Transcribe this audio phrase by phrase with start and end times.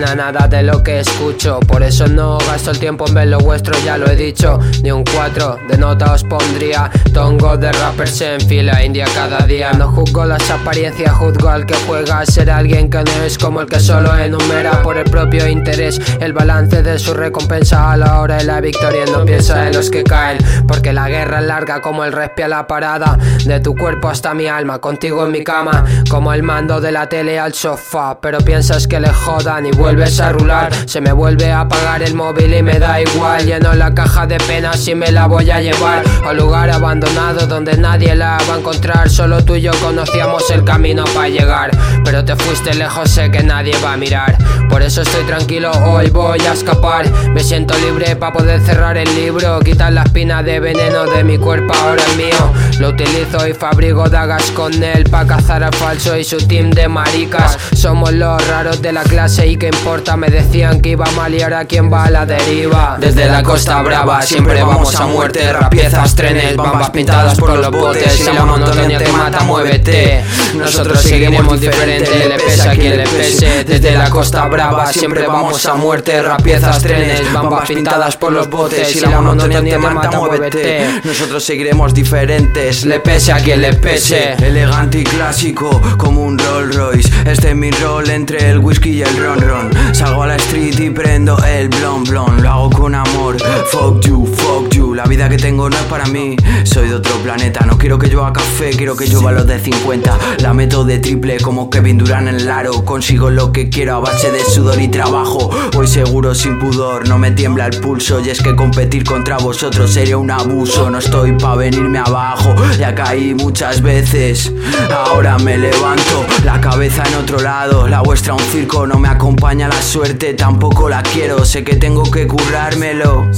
[0.00, 1.60] pena nada de lo que escucho.
[1.60, 4.58] Por eso no gasto el tiempo en ver lo vuestro, ya lo he dicho.
[4.82, 6.90] Ni un 4 de nota os pondría.
[7.12, 9.72] Tongo de rappers en fila india cada día.
[9.72, 13.60] No juzgo las apariencias, juzgo al que juega a ser alguien que no es como
[13.60, 16.00] el que solo enumera por el propio interés.
[16.20, 19.04] El balance de su recompensa a la hora de la victoria.
[19.12, 22.66] No piensa en los que caen, porque la guerra es larga como el respia la
[22.66, 23.18] parada.
[23.44, 25.84] De tu cuerpo hasta mi alma, contigo en mi cama.
[26.08, 28.18] Como el mando de la tele al sofá.
[28.20, 30.72] Pero piensas que le jodan y vuelves a rular.
[30.86, 33.44] Se me vuelve a apagar el móvil y me da igual.
[33.44, 37.48] Lleno la caja de penas y me la voy a llevar a un lugar abandonado
[37.48, 39.10] donde nadie la va a encontrar.
[39.10, 41.70] Solo tú y yo conocíamos el camino para llegar.
[42.04, 44.38] Pero te fuiste lejos, sé que nadie va a mirar.
[44.68, 47.10] Por eso estoy tranquilo, hoy voy a escapar.
[47.34, 49.58] Me siento libre para poder cerrar el libro.
[49.58, 52.52] Quitar la espina de veneno de mi cuerpo, ahora es mío.
[52.78, 56.86] Lo utilizo y fabrico dagas con él para cazar al falso y su team de
[56.86, 57.58] maricas.
[57.74, 59.70] Somos los raros de la clase y qué
[60.16, 62.98] Me decían que iba mal y ahora quién va a la deriva.
[63.00, 65.52] Desde la costa brava siempre vamos a muerte.
[65.52, 68.20] Rapiezas, trenes, bambas pintadas por los botes.
[68.20, 70.22] Y la monotonía te mata, muévete.
[70.54, 73.64] Nosotros seguiremos diferente, le pese a quien le pese.
[73.64, 76.20] Desde la costa brava siempre vamos a muerte.
[76.22, 78.94] Rapiezas, trenes, bambas pintadas por los botes.
[78.96, 81.00] Y la monotonía te mata, muévete.
[81.04, 84.34] Nosotros seguiremos diferentes, le pese a quien le pese.
[84.34, 89.02] Elegante y clásico como un Rolls Royce Este es mi rol entre el whisky y
[89.02, 92.42] el ron ron Salgo a la street y prendo el blon blon.
[92.42, 93.36] Lo hago con amor,
[93.70, 94.94] fuck you, fuck you.
[94.94, 97.64] La vida que tengo no es para mí, soy de otro planeta.
[97.66, 101.38] No quiero que llueva café, quiero que llueva los de 50 La meto de triple
[101.40, 102.84] como Kevin Durant en el aro.
[102.84, 105.50] Consigo lo que quiero a base de sudor y trabajo.
[105.72, 108.20] Voy seguro sin pudor, no me tiembla el pulso.
[108.20, 110.90] Y es que competir contra vosotros sería un abuso.
[110.90, 114.52] No estoy pa' venirme abajo, ya caí muchas veces.
[114.92, 117.88] Ahora me levanto, la cabeza en otro lado.
[117.88, 122.02] La vuestra un circo, no me acompaña la suerte Tampoco la quiero, sé que tengo
[122.10, 123.30] que currármelo.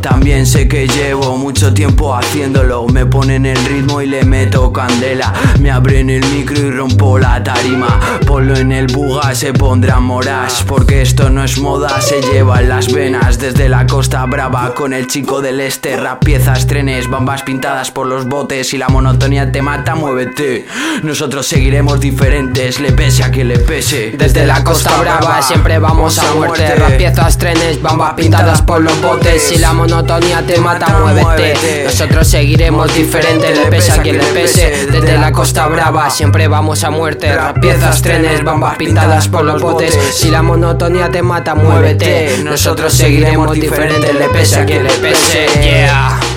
[0.00, 2.86] También sé que llevo mucho tiempo haciéndolo.
[2.86, 5.32] Me ponen el ritmo y le meto candela.
[5.60, 8.00] Me abren el micro y rompo la tarima.
[8.26, 12.68] Ponlo en el buga, se pondrá moras Porque esto no es moda, se lleva en
[12.68, 13.38] las venas.
[13.38, 15.96] Desde la costa brava con el chico del este.
[15.96, 18.72] Rap piezas, trenes, bambas pintadas por los botes.
[18.74, 20.66] Y la monotonía te mata, muévete.
[21.02, 24.14] Nosotros seguiremos diferentes, le pese a quien le pese.
[24.16, 26.74] Desde la costa brava siempre vamos a muerte.
[26.74, 29.42] Rapiezas, trenes, bambas pintadas por los botes.
[29.42, 31.84] Si la monotonía te mata, muévete.
[31.84, 34.86] Nosotros seguiremos diferentes, le pese a quien le pese.
[34.90, 37.34] Desde la costa brava siempre vamos a muerte.
[37.34, 39.98] Rapiezas, trenes, bambas pintadas por los botes.
[40.14, 42.38] Si la monotonía te mata, muévete.
[42.44, 45.46] Nosotros seguiremos diferentes, le pese a quien le pese.
[45.62, 46.33] Yeah.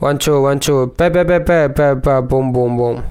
[0.00, 3.02] One two one two，拜拜拜拜拜拜，boom boom boom。